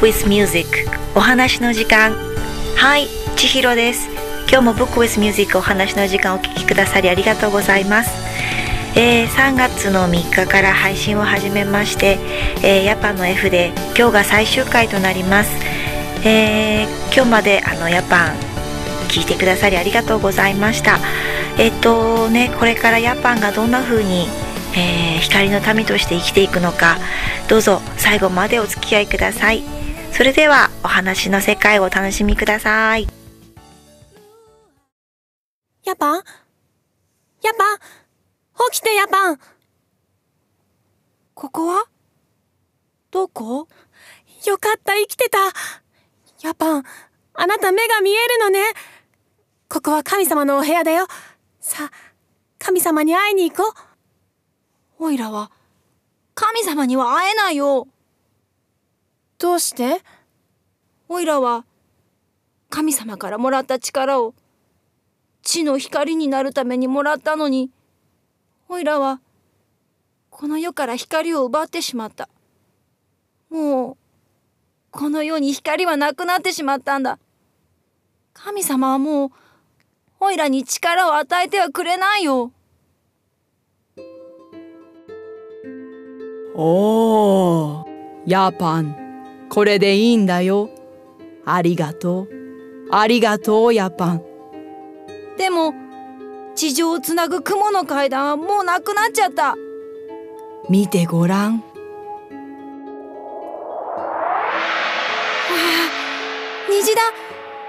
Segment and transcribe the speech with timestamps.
[0.00, 0.68] with Music
[1.14, 2.12] お話の時間。
[2.76, 4.08] はい千尋です。
[4.48, 8.10] 今日も Book with Music お話の時間お聞きくださりありがとうございます。
[8.96, 12.18] えー、3月の3日から配信を始めまして、
[12.62, 15.50] えー、ヤパンの F で今日が最終回となります、
[16.24, 18.36] えー、今日まであのヤパン
[19.08, 20.98] 聞いてくださりありがとうございました。
[21.58, 24.26] えっ、とねこれからヤパンがどんな風に
[24.76, 26.98] えー、光の民として生きていくのか
[27.48, 29.77] どうぞ最後までお付き合いください。
[30.12, 33.06] それではお話の世界をお楽しみください。
[35.84, 36.22] ヤパン
[37.42, 37.78] ヤパン
[38.70, 39.38] 起きてヤパン
[41.34, 41.84] ここは？
[43.10, 43.68] どこ？
[44.44, 45.38] よかった生きてた。
[46.46, 46.82] ヤパン
[47.34, 48.60] あなた目が見えるのね。
[49.68, 51.06] ここは神様のお部屋だよ。
[51.60, 51.90] さあ
[52.58, 53.72] 神様に会いに行こ
[54.98, 55.04] う。
[55.04, 55.52] おいらは、
[56.34, 57.86] 神様には会えないよ。
[59.38, 60.02] どうして？
[61.08, 61.64] おいらは、
[62.70, 64.34] 神様からもらった力を、
[65.42, 67.70] 地の光になるためにもらったのに、
[68.68, 69.20] おいらは、
[70.28, 72.28] この世から光を奪ってしまった。
[73.48, 73.96] もう、
[74.90, 77.20] この世に光はなくなってしまったんだ。
[78.32, 79.30] 神様はもう、
[80.18, 82.52] おいらに力を与えてはくれないよ。
[86.56, 87.88] おお、
[88.26, 89.07] ヤパン、
[89.50, 90.70] これでいいんだよ。
[91.44, 92.28] ありがとう。
[92.90, 94.22] ありがとう、ヤパン。
[95.36, 95.74] でも、
[96.54, 99.56] 地上をつなぐ雲の階段はもうなくなっちゃった。
[100.68, 101.64] 見てごらん。
[106.68, 107.02] 虹だ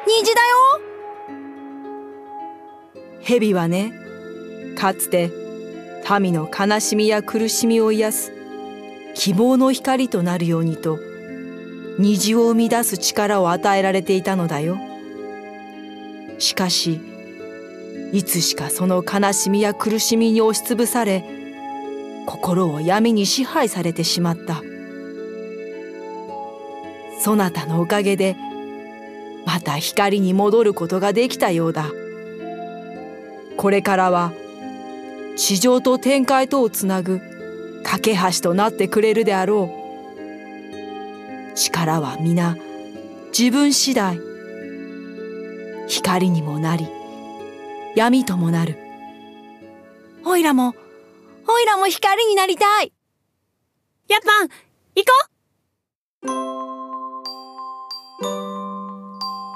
[0.05, 0.81] 虹だよ
[3.21, 3.93] 蛇はね、
[4.75, 5.31] かつて
[6.19, 8.33] 民の悲しみや苦しみを癒す
[9.13, 10.99] 希望の光となるようにと
[11.99, 14.77] 虹を生み出す力を与えられていたのだよ。
[16.37, 17.01] しかし
[18.13, 21.25] いつしかその悲しみや苦しみに押しつぶされ
[22.25, 24.61] 心を闇に支配されてしまった。
[27.19, 28.37] そなたのおかげで
[29.45, 31.91] また光に戻ることができたようだ。
[33.57, 34.31] これからは
[35.35, 37.19] 地上と天界とをつなぐ
[37.83, 39.78] 架け橋となってくれるであろう
[41.59, 42.55] 力は皆
[43.37, 44.17] 自分次第。
[45.89, 46.87] 光にもなり
[47.95, 48.77] 闇ともなる。
[50.23, 50.73] おいらも
[51.47, 52.93] おいらも光になりたい。
[54.07, 54.47] やっぱん
[54.95, 55.11] 行こ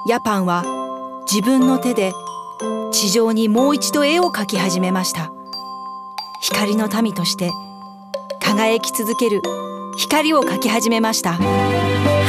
[0.06, 0.10] う。
[0.10, 0.62] ヤパンは
[1.26, 2.12] 自分の手で
[2.92, 5.32] 地上にもう一度絵を描き始めました。
[6.42, 7.50] 光の民として
[8.42, 9.40] 輝き続ける
[9.96, 11.38] 光を描き始めました。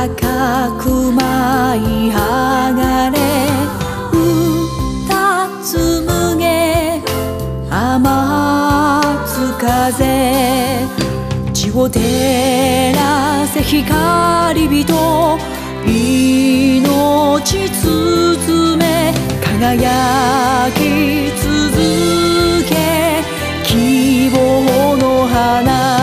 [0.00, 0.08] 高
[0.78, 3.18] く舞い上がれ。
[4.10, 4.16] 二
[5.62, 6.40] つ麦
[7.68, 8.08] 雨
[9.26, 10.00] つ風
[11.52, 12.00] 地を照
[12.94, 14.86] らせ光人
[15.84, 19.12] 命包め。
[19.44, 20.78] 輝き
[21.42, 21.44] 続
[22.66, 22.72] け
[23.64, 25.99] 希望の花。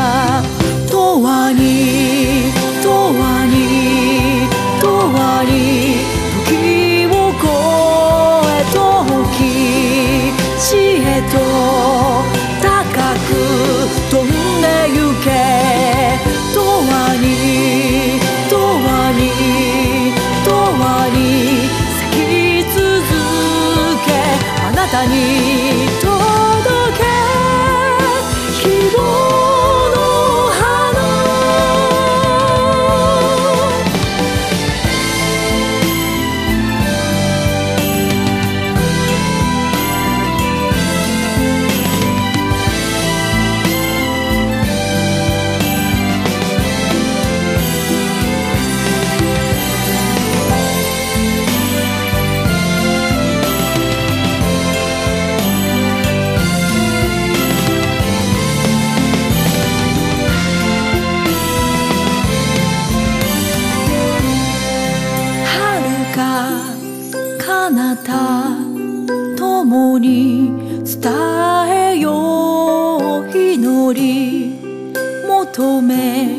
[75.67, 76.29] 求め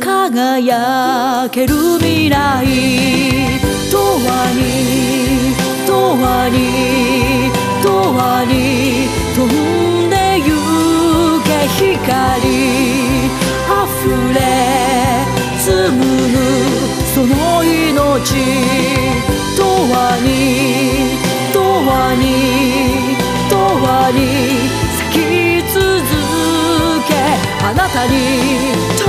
[0.00, 2.70] 輝ける未来永
[3.44, 4.62] 遠に
[5.86, 6.56] 永遠に
[7.84, 8.56] 永遠に
[9.36, 10.56] 飛んでゆ
[11.44, 12.40] け光
[13.68, 14.40] 溢れ
[15.60, 16.40] 紡ぐ
[17.12, 18.32] その命
[19.58, 20.32] 永遠に
[21.52, 22.24] 永遠に
[23.50, 24.67] 永遠に
[27.68, 29.07] あなたに。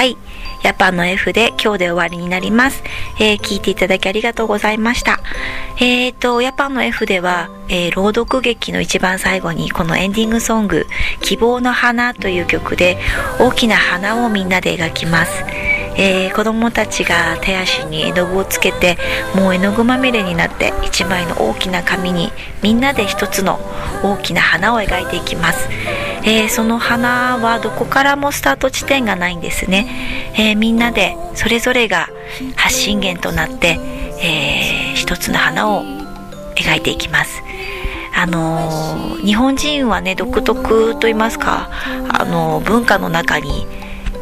[0.00, 0.16] はい。
[0.62, 2.82] ヤパンの F で今日で終わりになります。
[3.18, 5.20] えー聞いていただきありがとうございました。
[5.76, 10.86] えーと、ヤパンの F では、えー朗読劇の一番最後にこのエンディングソング、
[11.20, 12.96] 希望の花という曲で
[13.38, 15.44] 大きな花をみんなで描きます。
[15.98, 18.96] えー子供たちが手足に絵の具をつけて
[19.34, 22.32] もう絵の具まみれになって一枚の大きな紙に
[22.62, 23.60] みんなで一つの
[24.02, 25.68] 大きな花を描いていきます、
[26.24, 29.86] えーその花はどこからもスタート地点がないんですね、
[30.34, 32.08] えーみんなでそれぞれが
[32.56, 33.78] 発信源となって、
[34.22, 35.82] えー一つの花を
[36.54, 37.42] 描いていきます。
[38.14, 41.70] あのー日本人はね独特と言いますか、
[42.08, 43.66] あのー文化の中に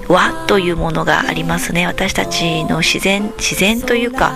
[0.08, 1.86] 和というものがありますね。
[1.86, 4.34] 私たちの自然自然というか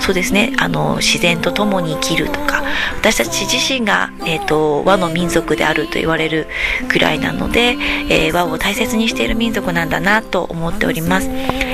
[0.00, 0.54] そうですね。
[0.58, 2.62] あの自然と共に生きるとか。
[2.98, 6.46] 私たち自身が、えー、と和の民族であると言われる
[6.88, 7.76] くらいなので、
[8.08, 11.30] えー和を大切にしている民族なんだなと思っております。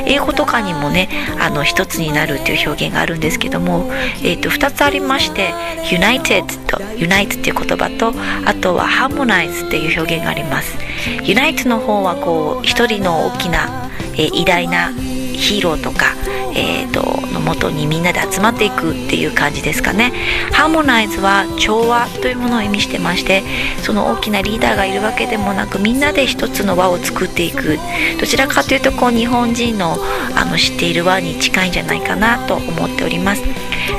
[0.07, 3.89] 英語とかにもねあの一つになるっていう表現があるんですけども、
[4.23, 5.53] えー、と2つありまして
[5.85, 8.13] United と Unite っていう言葉と
[8.47, 10.77] あとは Harmonize っていう表現があります。
[11.23, 14.93] Unite の方はこう一人の大きな、えー偉大な
[15.41, 16.15] ヒーローとか、
[16.55, 20.13] えー、とのもとにみんなで集まっていくっていう感じですかね。
[20.53, 23.43] ハーモナイズは調和というものを意味してまして
[23.83, 27.79] その大きなリーダーがいるわけでもなくみんなで一つの輪を作っていく。
[28.21, 29.97] どちらかというとこう日本人の
[30.37, 33.43] あの知っている輪に近いんじゃないかなと思っております。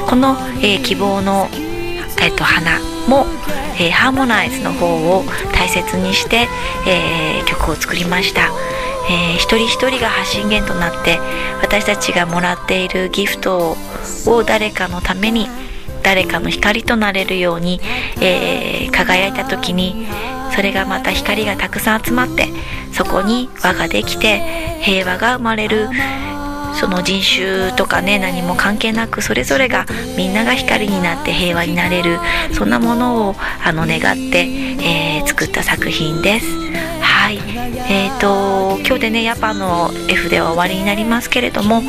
[0.07, 1.49] この、えー希望の
[2.21, 3.25] えっと花も、
[3.81, 4.85] えーハーモナイズの方
[5.17, 5.23] を
[5.53, 6.47] 大切にして、
[6.87, 8.51] えー曲を作りました、
[9.09, 11.17] えー一人一人が発信源となって
[11.61, 13.75] 私たちがもらっているギフト
[14.27, 15.47] を誰かのために
[16.03, 17.79] 誰かの光となれるように、
[18.21, 20.05] えー輝いた時に
[20.53, 22.49] それがまた光がたくさん集まって
[22.93, 25.89] そこに輪ができて平和が生まれる。
[26.73, 29.85] その人種とかね何も関係なくそれぞれが
[30.17, 32.19] みんなが光になって平和になれる
[32.53, 36.45] そんなものをあの願って、えー作った作品です。
[37.01, 37.37] はい。
[37.89, 41.81] えーと、今日でねヤパの F では終わりになりますけれども、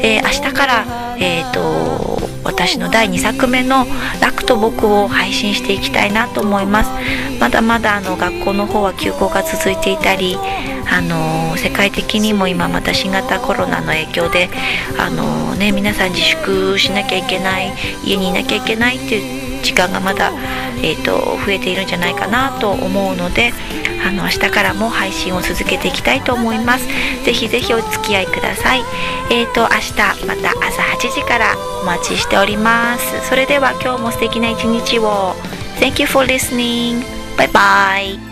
[0.00, 3.86] えー、明日から、えーと、私の第2作目の
[4.20, 6.90] 「楽と僕」を配信していきたいなと思います。
[7.38, 10.38] まだまだあの学校の方は休校が続いていたり
[10.88, 14.48] あの世界的にも今また新型コロナの影響で
[14.98, 17.72] あの、ね、皆さん自粛しなきゃいけない
[18.04, 20.32] 家にいなきゃいけないっていう時間がまだ、
[20.82, 23.52] えーと増えているんじゃないかなと思うので
[24.04, 26.86] あの明日からも配信を続けていきたいと思います
[27.24, 28.80] ぜひぜひお付き合いください
[29.30, 35.34] えーと明日また朝8時からお待ちしておりますそれでは今日も素敵な一日を
[35.82, 37.02] Thank you for listening.
[37.36, 38.31] Bye bye.